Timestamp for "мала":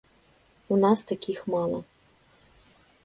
1.55-1.79